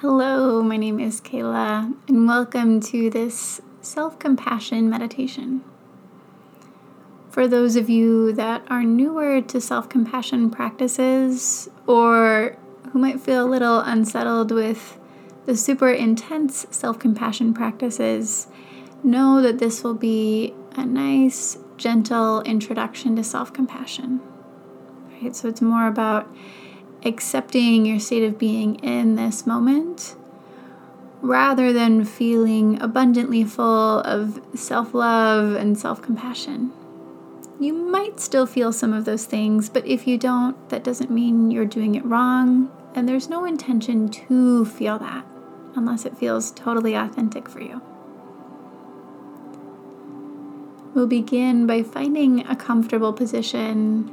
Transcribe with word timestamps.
Hello, 0.00 0.62
my 0.62 0.76
name 0.76 1.00
is 1.00 1.22
Kayla, 1.22 1.94
and 2.06 2.28
welcome 2.28 2.80
to 2.80 3.08
this 3.08 3.62
self 3.80 4.18
compassion 4.18 4.90
meditation. 4.90 5.64
For 7.30 7.48
those 7.48 7.76
of 7.76 7.88
you 7.88 8.30
that 8.34 8.62
are 8.68 8.82
newer 8.82 9.40
to 9.40 9.58
self 9.58 9.88
compassion 9.88 10.50
practices 10.50 11.70
or 11.86 12.58
who 12.92 12.98
might 12.98 13.20
feel 13.20 13.46
a 13.46 13.48
little 13.48 13.80
unsettled 13.80 14.50
with 14.50 14.98
the 15.46 15.56
super 15.56 15.88
intense 15.88 16.66
self 16.70 16.98
compassion 16.98 17.54
practices, 17.54 18.48
know 19.02 19.40
that 19.40 19.60
this 19.60 19.82
will 19.82 19.94
be 19.94 20.52
a 20.72 20.84
nice, 20.84 21.56
gentle 21.78 22.42
introduction 22.42 23.16
to 23.16 23.24
self 23.24 23.50
compassion. 23.50 24.20
Right? 25.22 25.34
So 25.34 25.48
it's 25.48 25.62
more 25.62 25.86
about 25.86 26.28
accepting 27.04 27.86
your 27.86 28.00
state 28.00 28.24
of 28.24 28.38
being 28.38 28.76
in 28.76 29.16
this 29.16 29.46
moment 29.46 30.16
rather 31.22 31.72
than 31.72 32.04
feeling 32.04 32.80
abundantly 32.80 33.44
full 33.44 34.00
of 34.00 34.40
self 34.54 34.94
love 34.94 35.54
and 35.54 35.78
self 35.78 36.00
compassion. 36.02 36.72
You 37.58 37.72
might 37.72 38.20
still 38.20 38.46
feel 38.46 38.72
some 38.72 38.92
of 38.92 39.06
those 39.06 39.24
things, 39.24 39.68
but 39.68 39.86
if 39.86 40.06
you 40.06 40.18
don't, 40.18 40.68
that 40.68 40.84
doesn't 40.84 41.10
mean 41.10 41.50
you're 41.50 41.64
doing 41.64 41.94
it 41.94 42.04
wrong, 42.04 42.70
and 42.94 43.08
there's 43.08 43.30
no 43.30 43.44
intention 43.44 44.08
to 44.10 44.64
feel 44.64 44.98
that 44.98 45.24
unless 45.74 46.04
it 46.06 46.16
feels 46.16 46.50
totally 46.50 46.94
authentic 46.94 47.48
for 47.48 47.60
you. 47.60 47.80
We'll 50.94 51.06
begin 51.06 51.66
by 51.66 51.82
finding 51.82 52.46
a 52.46 52.56
comfortable 52.56 53.12
position 53.12 54.10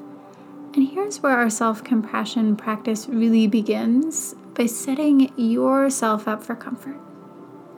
and 0.76 0.90
here's 0.90 1.22
where 1.22 1.38
our 1.38 1.50
self 1.50 1.84
compassion 1.84 2.55
practice 2.55 3.08
really 3.08 3.48
begins 3.48 4.34
by 4.55 4.66
setting 4.66 5.32
yourself 5.38 6.27
up 6.27 6.44
for 6.44 6.55
comfort. 6.55 6.98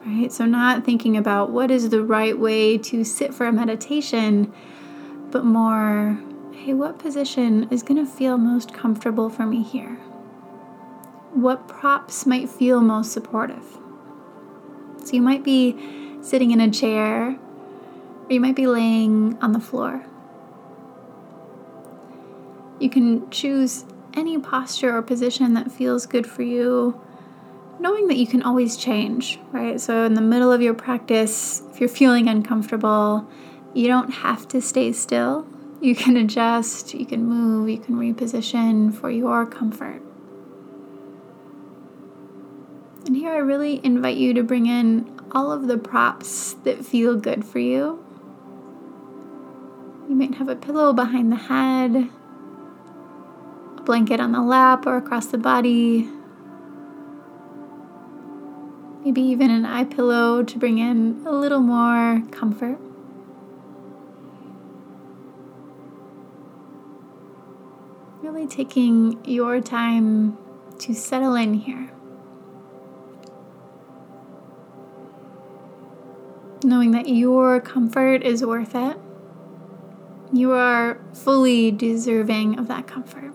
Right? 0.05 0.31
So, 0.31 0.46
not 0.46 0.85
thinking 0.85 1.18
about 1.18 1.51
what 1.51 1.71
is 1.71 1.90
the 1.90 2.04
right 2.04 2.38
way 2.38 2.77
to 2.77 3.04
sit 3.04 3.34
for 3.34 3.48
a 3.48 3.51
meditation, 3.51 4.54
but 5.32 5.43
more, 5.43 6.20
hey, 6.54 6.73
what 6.73 6.98
position 6.99 7.68
is 7.70 7.84
going 7.84 8.04
to 8.04 8.10
feel 8.10 8.38
most 8.38 8.73
comfortable 8.73 9.29
for 9.29 9.46
me 9.46 9.62
here? 9.62 9.96
What 11.34 11.68
props 11.68 12.26
might 12.26 12.49
feel 12.49 12.79
most 12.79 13.12
supportive? 13.12 13.77
So, 15.04 15.13
you 15.13 15.21
might 15.21 15.43
be 15.43 15.76
sitting 16.21 16.51
in 16.51 16.62
a 16.62 16.71
chair, 16.71 17.38
or 18.23 18.32
you 18.32 18.40
might 18.40 18.55
be 18.55 18.68
laying 18.68 19.38
on 19.41 19.51
the 19.51 19.60
floor. 19.60 20.05
You 22.79 22.90
can 22.90 23.29
choose 23.29 23.85
any 24.13 24.37
posture 24.37 24.95
or 24.95 25.01
position 25.01 25.54
that 25.54 25.71
feels 25.71 26.05
good 26.05 26.27
for 26.27 26.43
you, 26.43 26.99
knowing 27.79 28.07
that 28.07 28.17
you 28.17 28.27
can 28.27 28.41
always 28.41 28.77
change, 28.77 29.40
right? 29.51 29.79
So, 29.79 30.04
in 30.05 30.13
the 30.13 30.21
middle 30.21 30.51
of 30.51 30.62
your 30.62 30.73
practice, 30.73 31.62
if 31.71 31.79
you're 31.79 31.90
feeling 31.90 32.27
uncomfortable, 32.27 33.27
you 33.73 33.87
don't 33.87 34.12
have 34.12 34.48
to 34.49 34.62
stay 34.62 34.91
still. 34.91 35.48
You 35.82 35.95
can 35.95 36.17
adjust, 36.23 36.93
you 36.93 37.05
can 37.05 37.26
move, 37.26 37.70
you 37.70 37.77
can 37.77 37.95
reposition 37.95 38.93
for 38.93 39.10
your 39.10 39.45
comfort. 39.45 40.01
And 43.05 43.15
here 43.15 43.32
I 43.32 43.37
really 43.37 43.79
invite 43.85 44.17
you 44.17 44.34
to 44.34 44.43
bring 44.43 44.65
in 44.65 45.12
all 45.32 45.51
of 45.51 45.67
the 45.67 45.77
props 45.77 46.54
that 46.63 46.84
feel 46.85 47.15
good 47.15 47.45
for 47.45 47.60
you. 47.60 48.04
You 50.10 50.15
might 50.15 50.35
have 50.35 50.49
a 50.49 50.55
pillow 50.55 50.93
behind 50.93 51.32
the 51.32 51.35
head, 51.35 52.10
blanket 53.86 54.20
on 54.20 54.32
the 54.32 54.41
lap 54.41 54.86
or 54.86 54.98
across 54.98 55.28
the 55.28 55.38
body. 55.38 56.10
Maybe 59.04 59.22
even 59.22 59.52
an 59.52 59.66
eye 59.66 59.84
pillow 59.84 60.41
to 60.41 60.58
bring 60.58 60.80
in 60.80 61.22
a 61.28 61.32
little 61.32 61.60
more 61.60 62.24
comfort. 62.32 62.80
Really 68.24 68.47
taking 68.47 69.24
your 69.24 69.62
time 69.62 70.35
to 70.79 70.95
settle 70.95 71.35
in 71.35 71.53
here. 71.53 71.91
Knowing 76.63 76.90
that 76.90 77.07
your 77.07 77.62
comfort 77.62 78.24
is 78.24 78.44
worth 78.44 78.74
it. 78.74 78.97
You 80.34 80.53
are 80.53 81.00
fully 81.13 81.69
deserving 81.69 82.57
of 82.57 82.68
that 82.68 82.88
comfort. 82.88 83.34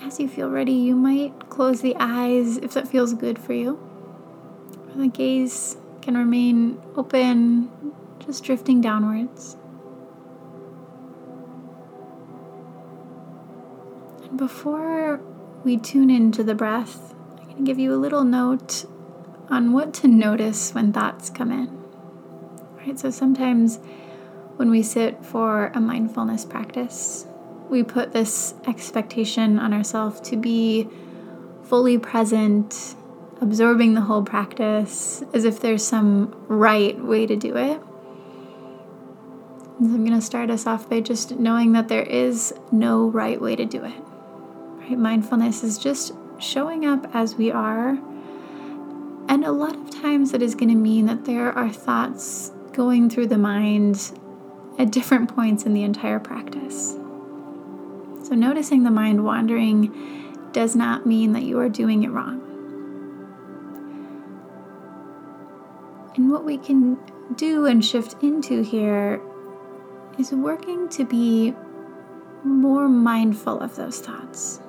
As 0.00 0.18
you 0.18 0.28
feel 0.28 0.50
ready, 0.50 0.72
you 0.72 0.94
might 0.94 1.48
close 1.48 1.80
the 1.80 1.96
eyes 1.98 2.56
if 2.58 2.74
that 2.74 2.88
feels 2.88 3.14
good 3.14 3.38
for 3.38 3.52
you. 3.52 3.78
The 4.94 5.08
gaze 5.08 5.76
can 6.02 6.16
remain 6.16 6.80
open, 6.96 7.70
just 8.18 8.42
drifting 8.42 8.80
downwards. 8.80 9.56
And 14.24 14.36
before 14.36 15.20
we 15.64 15.76
tune 15.76 16.10
into 16.10 16.42
the 16.42 16.54
breath, 16.54 17.14
I'm 17.38 17.44
going 17.44 17.56
to 17.58 17.62
give 17.62 17.78
you 17.78 17.94
a 17.94 17.96
little 17.96 18.24
note 18.24 18.86
on 19.48 19.72
what 19.72 19.94
to 19.94 20.08
notice 20.08 20.74
when 20.74 20.92
thoughts 20.92 21.30
come 21.30 21.52
in. 21.52 21.78
Right? 22.76 22.98
So 22.98 23.10
sometimes 23.10 23.78
when 24.56 24.70
we 24.70 24.82
sit 24.82 25.24
for 25.24 25.66
a 25.74 25.80
mindfulness 25.80 26.44
practice, 26.44 27.27
we 27.70 27.82
put 27.82 28.12
this 28.12 28.54
expectation 28.66 29.58
on 29.58 29.72
ourselves 29.72 30.20
to 30.28 30.36
be 30.36 30.88
fully 31.64 31.98
present, 31.98 32.94
absorbing 33.40 33.94
the 33.94 34.00
whole 34.00 34.22
practice 34.22 35.22
as 35.34 35.44
if 35.44 35.60
there's 35.60 35.84
some 35.84 36.34
right 36.48 36.98
way 36.98 37.26
to 37.26 37.36
do 37.36 37.56
it. 37.56 37.80
And 39.78 39.94
I'm 39.94 40.04
going 40.04 40.18
to 40.18 40.24
start 40.24 40.50
us 40.50 40.66
off 40.66 40.88
by 40.88 41.00
just 41.00 41.38
knowing 41.38 41.72
that 41.72 41.88
there 41.88 42.02
is 42.02 42.52
no 42.72 43.08
right 43.08 43.40
way 43.40 43.54
to 43.54 43.64
do 43.64 43.84
it. 43.84 44.02
Right? 44.78 44.98
Mindfulness 44.98 45.62
is 45.62 45.78
just 45.78 46.12
showing 46.38 46.84
up 46.84 47.06
as 47.14 47.36
we 47.36 47.52
are. 47.52 47.98
And 49.28 49.44
a 49.44 49.52
lot 49.52 49.76
of 49.76 49.90
times 49.90 50.32
it 50.32 50.42
is 50.42 50.54
going 50.54 50.70
to 50.70 50.74
mean 50.74 51.06
that 51.06 51.26
there 51.26 51.52
are 51.52 51.70
thoughts 51.70 52.50
going 52.72 53.10
through 53.10 53.26
the 53.26 53.38
mind 53.38 54.18
at 54.78 54.90
different 54.90 55.34
points 55.34 55.64
in 55.64 55.74
the 55.74 55.82
entire 55.82 56.18
practice. 56.18 56.96
So, 58.28 58.34
noticing 58.34 58.82
the 58.82 58.90
mind 58.90 59.24
wandering 59.24 60.50
does 60.52 60.76
not 60.76 61.06
mean 61.06 61.32
that 61.32 61.44
you 61.44 61.58
are 61.60 61.70
doing 61.70 62.02
it 62.02 62.10
wrong. 62.10 62.42
And 66.14 66.30
what 66.30 66.44
we 66.44 66.58
can 66.58 66.98
do 67.36 67.64
and 67.64 67.82
shift 67.82 68.22
into 68.22 68.62
here 68.62 69.22
is 70.18 70.30
working 70.32 70.90
to 70.90 71.06
be 71.06 71.54
more 72.44 72.86
mindful 72.86 73.60
of 73.60 73.76
those 73.76 73.98
thoughts. 74.00 74.60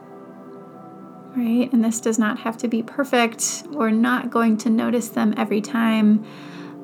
Right? 1.35 1.69
And 1.73 1.83
this 1.83 1.99
does 1.99 2.17
not 2.17 2.39
have 2.39 2.55
to 2.59 2.69
be 2.69 2.81
perfect. 2.81 3.63
We're 3.71 3.91
not 3.91 4.29
going 4.29 4.55
to 4.59 4.69
notice 4.69 5.09
them 5.09 5.33
every 5.35 5.59
time. 5.59 6.25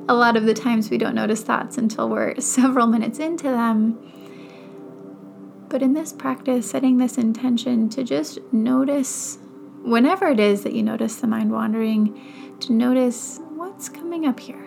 A 0.10 0.14
lot 0.14 0.36
of 0.36 0.44
the 0.44 0.54
times 0.54 0.90
we 0.90 0.98
don't 0.98 1.16
notice 1.16 1.42
thoughts 1.42 1.78
until 1.78 2.10
we're 2.10 2.36
several 2.42 2.88
minutes 2.88 3.20
into 3.20 3.46
them. 3.46 3.98
But 5.68 5.82
in 5.82 5.94
this 5.94 6.14
practice, 6.14 6.70
setting 6.70 6.98
this 6.98 7.18
intention 7.18 7.90
to 7.90 8.04
just 8.04 8.40
notice 8.54 9.40
whenever 9.84 10.28
it 10.30 10.40
is 10.40 10.64
that 10.64 10.74
you 10.74 10.84
notice 10.84 11.18
the 11.18 11.28
mind 11.28 11.52
wandering, 11.52 12.20
to 12.62 12.74
notice 12.74 13.40
what's 13.56 13.90
coming 13.90 14.26
up 14.26 14.40
here. 14.40 14.64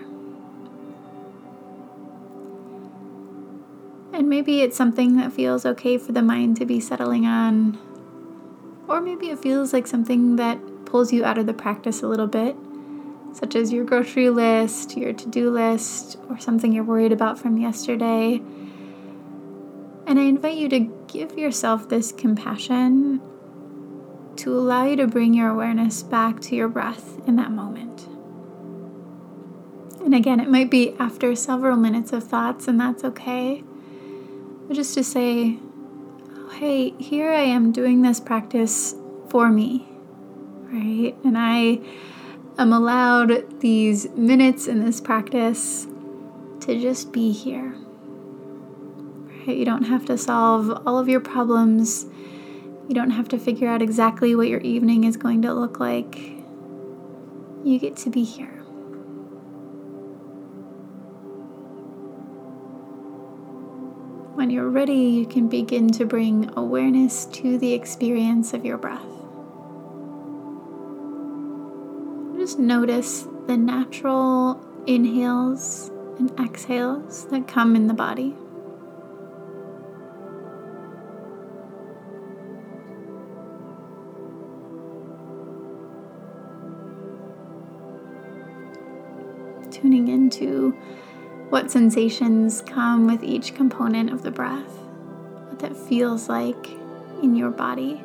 And 4.12 4.28
maybe 4.28 4.62
it's 4.62 4.76
something 4.76 5.16
that 5.16 5.32
feels 5.32 5.64
okay 5.64 5.96
for 5.96 6.12
the 6.12 6.22
mind 6.22 6.56
to 6.58 6.66
be 6.66 6.80
settling 6.80 7.24
on, 7.24 7.78
or 8.88 9.00
maybe 9.00 9.30
it 9.30 9.38
feels 9.38 9.72
like 9.72 9.86
something 9.86 10.36
that 10.36 10.58
pulls 10.84 11.12
you 11.12 11.24
out 11.24 11.38
of 11.38 11.46
the 11.46 11.54
practice 11.54 12.02
a 12.02 12.08
little 12.08 12.26
bit, 12.26 12.56
such 13.32 13.54
as 13.54 13.72
your 13.72 13.84
grocery 13.84 14.30
list, 14.30 14.96
your 14.96 15.12
to 15.12 15.28
do 15.28 15.50
list, 15.50 16.18
or 16.28 16.38
something 16.38 16.72
you're 16.72 16.84
worried 16.84 17.12
about 17.12 17.38
from 17.38 17.58
yesterday. 17.58 18.42
And 20.08 20.18
I 20.18 20.22
invite 20.22 20.56
you 20.56 20.70
to 20.70 20.80
give 21.06 21.36
yourself 21.36 21.90
this 21.90 22.12
compassion 22.12 23.20
to 24.36 24.56
allow 24.56 24.86
you 24.86 24.96
to 24.96 25.06
bring 25.06 25.34
your 25.34 25.50
awareness 25.50 26.02
back 26.02 26.40
to 26.40 26.56
your 26.56 26.68
breath 26.68 27.18
in 27.28 27.36
that 27.36 27.50
moment. 27.50 28.06
And 30.02 30.14
again, 30.14 30.40
it 30.40 30.48
might 30.48 30.70
be 30.70 30.94
after 30.98 31.34
several 31.34 31.76
minutes 31.76 32.14
of 32.14 32.24
thoughts, 32.24 32.66
and 32.66 32.80
that's 32.80 33.04
okay. 33.04 33.62
But 34.66 34.76
just 34.76 34.94
to 34.94 35.04
say, 35.04 35.58
oh, 36.30 36.50
hey, 36.58 36.94
here 36.98 37.30
I 37.30 37.42
am 37.42 37.70
doing 37.70 38.00
this 38.00 38.18
practice 38.18 38.94
for 39.28 39.50
me, 39.50 39.88
right? 40.72 41.14
And 41.22 41.36
I 41.36 41.80
am 42.56 42.72
allowed 42.72 43.60
these 43.60 44.08
minutes 44.12 44.68
in 44.68 44.82
this 44.82 45.02
practice 45.02 45.86
to 46.60 46.80
just 46.80 47.12
be 47.12 47.30
here. 47.30 47.74
You 49.56 49.64
don't 49.64 49.84
have 49.84 50.04
to 50.06 50.18
solve 50.18 50.82
all 50.86 50.98
of 50.98 51.08
your 51.08 51.20
problems. 51.20 52.06
You 52.88 52.94
don't 52.94 53.10
have 53.10 53.28
to 53.28 53.38
figure 53.38 53.68
out 53.68 53.82
exactly 53.82 54.34
what 54.34 54.48
your 54.48 54.60
evening 54.60 55.04
is 55.04 55.16
going 55.16 55.42
to 55.42 55.52
look 55.52 55.80
like. 55.80 56.16
You 57.64 57.78
get 57.78 57.96
to 57.98 58.10
be 58.10 58.24
here. 58.24 58.46
When 64.34 64.50
you're 64.50 64.70
ready, 64.70 64.94
you 64.94 65.26
can 65.26 65.48
begin 65.48 65.90
to 65.92 66.04
bring 66.04 66.50
awareness 66.56 67.24
to 67.26 67.58
the 67.58 67.72
experience 67.72 68.54
of 68.54 68.64
your 68.64 68.78
breath. 68.78 69.02
Just 72.38 72.58
notice 72.58 73.26
the 73.46 73.56
natural 73.56 74.64
inhales 74.86 75.90
and 76.18 76.30
exhales 76.38 77.26
that 77.26 77.48
come 77.48 77.74
in 77.74 77.88
the 77.88 77.94
body. 77.94 78.36
Tuning 89.70 90.08
into 90.08 90.70
what 91.50 91.70
sensations 91.70 92.62
come 92.62 93.06
with 93.06 93.22
each 93.22 93.54
component 93.54 94.10
of 94.10 94.22
the 94.22 94.30
breath, 94.30 94.78
what 95.48 95.58
that 95.60 95.76
feels 95.76 96.28
like 96.28 96.70
in 97.22 97.36
your 97.36 97.50
body. 97.50 98.02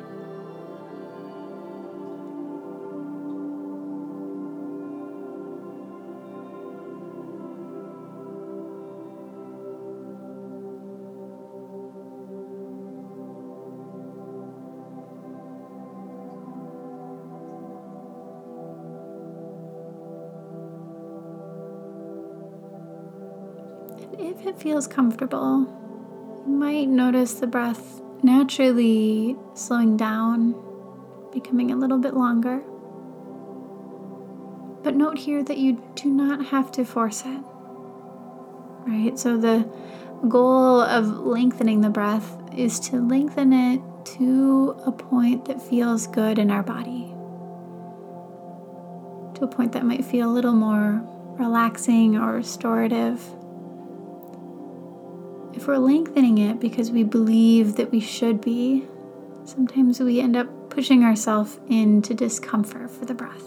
If 24.18 24.46
it 24.46 24.58
feels 24.58 24.86
comfortable, 24.86 25.66
you 26.46 26.52
might 26.52 26.88
notice 26.88 27.34
the 27.34 27.46
breath 27.46 28.00
naturally 28.22 29.36
slowing 29.54 29.96
down, 29.96 30.54
becoming 31.32 31.70
a 31.70 31.76
little 31.76 31.98
bit 31.98 32.14
longer. 32.14 32.62
But 34.82 34.96
note 34.96 35.18
here 35.18 35.42
that 35.42 35.58
you 35.58 35.82
do 35.94 36.10
not 36.10 36.46
have 36.46 36.70
to 36.72 36.84
force 36.84 37.22
it. 37.24 37.40
Right? 38.86 39.18
So 39.18 39.38
the 39.38 39.68
goal 40.28 40.80
of 40.80 41.06
lengthening 41.20 41.80
the 41.80 41.90
breath 41.90 42.36
is 42.56 42.78
to 42.80 42.96
lengthen 42.96 43.52
it 43.52 43.80
to 44.18 44.76
a 44.84 44.92
point 44.92 45.46
that 45.46 45.62
feels 45.62 46.06
good 46.06 46.38
in 46.38 46.50
our 46.50 46.62
body. 46.62 47.06
To 49.38 49.44
a 49.44 49.48
point 49.48 49.72
that 49.72 49.84
might 49.84 50.04
feel 50.04 50.30
a 50.30 50.32
little 50.32 50.52
more 50.52 51.02
relaxing 51.38 52.16
or 52.16 52.34
restorative 52.34 53.20
if 55.56 55.68
we're 55.68 55.78
lengthening 55.78 56.38
it 56.38 56.60
because 56.60 56.90
we 56.90 57.04
believe 57.04 57.76
that 57.76 57.90
we 57.90 58.00
should 58.00 58.40
be, 58.40 58.84
sometimes 59.44 60.00
we 60.00 60.20
end 60.20 60.36
up 60.36 60.70
pushing 60.70 61.04
ourselves 61.04 61.60
into 61.68 62.14
discomfort 62.14 62.90
for 62.90 63.04
the 63.04 63.14
breath. 63.14 63.42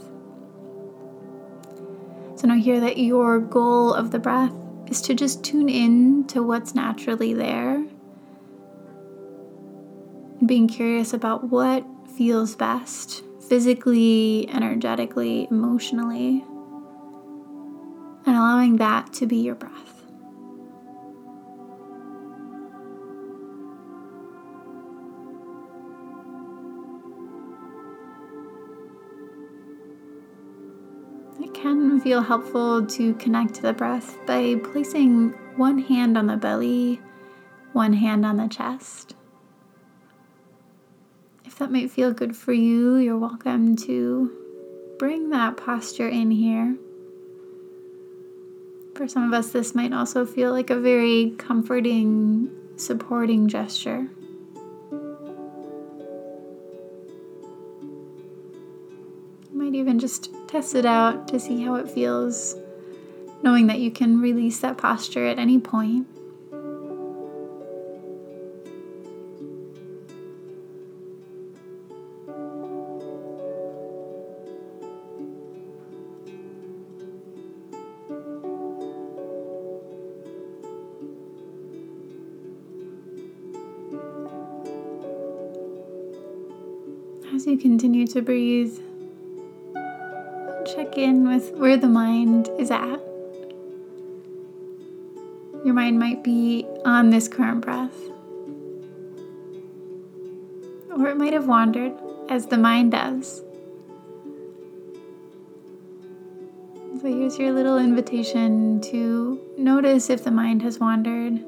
So 2.37 2.47
now, 2.47 2.55
hear 2.55 2.79
that 2.79 2.97
your 2.97 3.39
goal 3.39 3.93
of 3.93 4.11
the 4.11 4.19
breath 4.19 4.53
is 4.87 5.01
to 5.01 5.15
just 5.15 5.43
tune 5.43 5.69
in 5.69 6.25
to 6.27 6.43
what's 6.43 6.75
naturally 6.75 7.33
there, 7.33 7.83
being 10.45 10.67
curious 10.67 11.13
about 11.13 11.49
what 11.49 11.83
feels 12.15 12.55
best 12.55 13.23
physically, 13.49 14.47
energetically, 14.49 15.47
emotionally, 15.49 16.43
and 18.25 18.35
allowing 18.35 18.77
that 18.77 19.11
to 19.13 19.25
be 19.25 19.37
your 19.37 19.55
breath. 19.55 19.96
Feel 32.07 32.21
helpful 32.21 32.85
to 32.85 33.13
connect 33.15 33.55
to 33.55 33.61
the 33.61 33.73
breath 33.73 34.17
by 34.25 34.55
placing 34.55 35.27
one 35.57 35.77
hand 35.77 36.17
on 36.17 36.27
the 36.27 36.37
belly, 36.37 37.01
one 37.73 37.91
hand 37.91 38.25
on 38.25 38.37
the 38.37 38.47
chest. 38.47 39.13
If 41.43 41.57
that 41.57 41.69
might 41.69 41.91
feel 41.91 42.13
good 42.13 42.33
for 42.33 42.53
you, 42.53 42.95
you're 42.95 43.17
welcome 43.17 43.75
to 43.87 44.31
bring 44.97 45.31
that 45.31 45.57
posture 45.57 46.07
in 46.07 46.31
here. 46.31 46.77
For 48.95 49.09
some 49.09 49.25
of 49.25 49.33
us, 49.33 49.51
this 49.51 49.75
might 49.75 49.91
also 49.91 50.25
feel 50.25 50.53
like 50.53 50.69
a 50.69 50.79
very 50.79 51.33
comforting, 51.37 52.49
supporting 52.77 53.49
gesture. 53.49 54.07
Might 59.57 59.73
even 59.73 59.97
just 59.97 60.29
test 60.47 60.75
it 60.75 60.85
out 60.85 61.27
to 61.27 61.39
see 61.39 61.63
how 61.63 61.75
it 61.75 61.89
feels, 61.89 62.55
knowing 63.41 63.65
that 63.65 63.79
you 63.79 63.89
can 63.89 64.21
release 64.21 64.59
that 64.59 64.77
posture 64.77 65.25
at 65.25 65.39
any 65.39 65.59
point. 65.59 66.07
As 87.33 87.45
you 87.45 87.57
continue 87.57 88.07
to 88.07 88.21
breathe, 88.21 88.79
in 90.97 91.27
with 91.27 91.51
where 91.55 91.77
the 91.77 91.87
mind 91.87 92.49
is 92.57 92.71
at. 92.71 92.99
Your 95.63 95.73
mind 95.73 95.99
might 95.99 96.23
be 96.23 96.65
on 96.85 97.09
this 97.09 97.27
current 97.27 97.61
breath, 97.61 97.95
or 100.91 101.07
it 101.09 101.17
might 101.17 101.33
have 101.33 101.47
wandered, 101.47 101.93
as 102.29 102.47
the 102.47 102.57
mind 102.57 102.91
does. 102.91 103.43
So 107.01 107.07
here's 107.07 107.37
your 107.37 107.51
little 107.51 107.77
invitation 107.77 108.81
to 108.81 109.39
notice 109.57 110.09
if 110.09 110.23
the 110.23 110.31
mind 110.31 110.63
has 110.63 110.79
wandered 110.79 111.43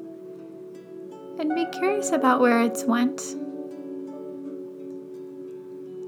and 1.40 1.56
be 1.56 1.66
curious 1.66 2.12
about 2.12 2.40
where 2.40 2.62
it's 2.62 2.84
went. 2.84 3.22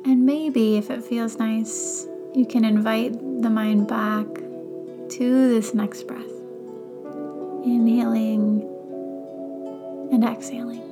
And 0.06 0.26
maybe 0.26 0.78
if 0.78 0.90
it 0.92 1.04
feels 1.04 1.38
nice, 1.38 2.06
you 2.36 2.46
can 2.46 2.66
invite 2.66 3.14
the 3.42 3.50
mind 3.50 3.88
back 3.88 4.28
to 5.10 5.50
this 5.50 5.74
next 5.74 6.04
breath, 6.04 6.22
inhaling 7.66 8.62
and 10.12 10.24
exhaling. 10.24 10.91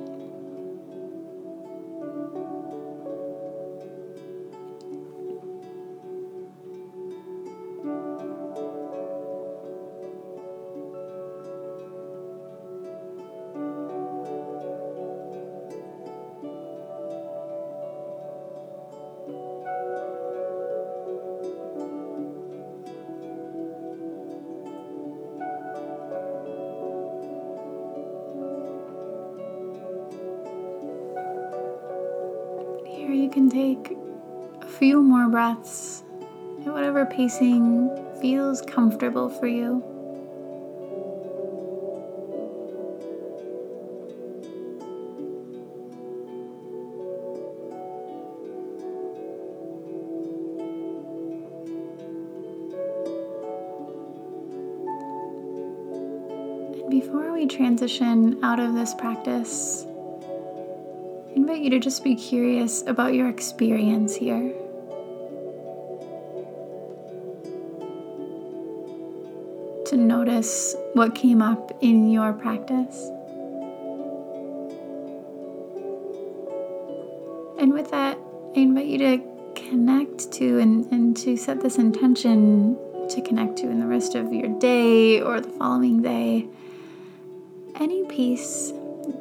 can 33.30 33.48
take 33.48 33.96
a 34.60 34.66
few 34.66 35.02
more 35.02 35.28
breaths 35.28 36.02
at 36.66 36.72
whatever 36.72 37.06
pacing 37.06 37.88
feels 38.20 38.60
comfortable 38.62 39.28
for 39.28 39.46
you. 39.46 39.82
before 56.90 57.32
we 57.32 57.46
transition 57.46 58.42
out 58.44 58.58
of 58.58 58.74
this 58.74 58.94
practice, 58.94 59.86
invite 61.50 61.64
you 61.64 61.70
to 61.70 61.80
just 61.80 62.04
be 62.04 62.14
curious 62.14 62.84
about 62.86 63.12
your 63.12 63.28
experience 63.28 64.14
here. 64.14 64.52
To 69.86 69.96
notice 69.96 70.76
what 70.92 71.16
came 71.16 71.42
up 71.42 71.76
in 71.80 72.08
your 72.08 72.32
practice. 72.32 73.08
And 77.58 77.72
with 77.72 77.90
that, 77.90 78.16
I 78.54 78.60
invite 78.60 78.86
you 78.86 78.98
to 78.98 79.18
connect 79.56 80.30
to 80.34 80.60
and, 80.60 80.86
and 80.92 81.16
to 81.16 81.36
set 81.36 81.60
this 81.60 81.78
intention 81.78 82.78
to 83.08 83.20
connect 83.22 83.56
to 83.58 83.68
in 83.68 83.80
the 83.80 83.86
rest 83.86 84.14
of 84.14 84.32
your 84.32 84.56
day 84.60 85.20
or 85.20 85.40
the 85.40 85.50
following 85.50 86.00
day. 86.00 86.46
Any 87.74 88.04
piece 88.04 88.72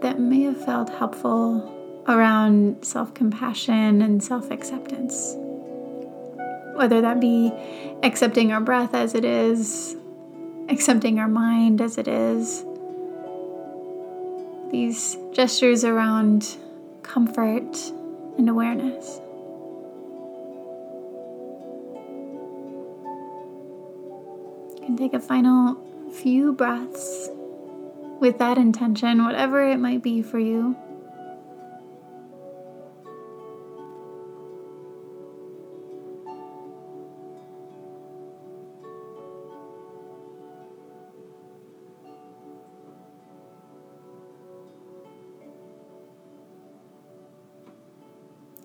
that 0.04 0.20
may 0.20 0.44
have 0.44 0.64
felt 0.64 0.90
helpful 0.90 1.78
around 2.08 2.84
self 2.84 3.14
compassion 3.14 4.02
and 4.02 4.24
self 4.24 4.52
acceptance. 4.52 5.36
Whether 6.76 7.02
that 7.02 7.20
be 7.20 7.52
accepting 8.04 8.52
our 8.52 8.62
breath 8.62 8.94
as 8.94 9.14
it 9.14 9.26
is, 9.26 9.96
accepting 10.70 11.20
our 11.20 11.28
mind 11.28 11.82
as 11.82 11.98
it 11.98 12.08
is, 12.08 12.64
these 14.72 15.18
gestures 15.34 15.84
around 15.84 16.58
comfort 17.04 17.76
and 18.38 18.50
awareness. 18.50 19.20
Can 24.86 24.96
take 24.96 25.14
a 25.14 25.20
final 25.20 25.78
few 26.14 26.54
breaths 26.54 27.30
with 28.20 28.38
that 28.40 28.58
intention, 28.58 29.24
whatever 29.24 29.62
it 29.62 29.78
might 29.78 30.04
be 30.04 30.22
for 30.22 30.40
you. 30.40 30.76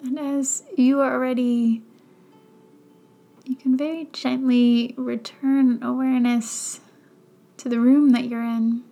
And 0.04 0.18
as 0.18 0.64
you 0.76 1.00
are 1.00 1.18
ready, 1.18 1.82
you 3.46 3.56
can 3.56 3.74
very 3.74 4.06
gently 4.12 4.94
return 4.98 5.82
awareness 5.82 6.80
to 7.56 7.70
the 7.70 7.80
room 7.80 8.10
that 8.10 8.24
you're 8.28 8.42
in. 8.42 8.82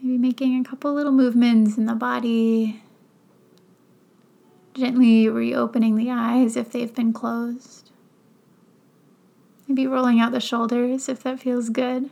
Maybe 0.00 0.18
making 0.18 0.60
a 0.60 0.62
couple 0.62 0.94
little 0.94 1.10
movements 1.10 1.76
in 1.76 1.86
the 1.86 1.96
body, 1.96 2.80
gently 4.74 5.28
reopening 5.28 5.96
the 5.96 6.12
eyes 6.12 6.56
if 6.56 6.70
they've 6.70 6.94
been 6.94 7.12
closed. 7.12 7.90
Maybe 9.66 9.88
rolling 9.88 10.20
out 10.20 10.30
the 10.30 10.38
shoulders 10.38 11.08
if 11.08 11.24
that 11.24 11.40
feels 11.40 11.70
good. 11.70 12.10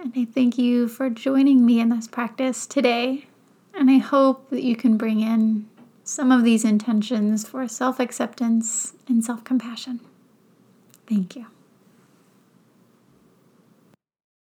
And 0.00 0.14
I 0.16 0.24
thank 0.24 0.56
you 0.56 0.88
for 0.88 1.10
joining 1.10 1.66
me 1.66 1.78
in 1.78 1.90
this 1.90 2.08
practice 2.08 2.66
today. 2.66 3.26
And 3.74 3.90
I 3.90 3.98
hope 3.98 4.48
that 4.48 4.62
you 4.62 4.74
can 4.74 4.96
bring 4.96 5.20
in 5.20 5.68
some 6.04 6.32
of 6.32 6.42
these 6.42 6.64
intentions 6.64 7.46
for 7.46 7.68
self 7.68 8.00
acceptance 8.00 8.94
and 9.06 9.22
self 9.22 9.44
compassion. 9.44 10.00
Thank 11.06 11.36
you. 11.36 11.46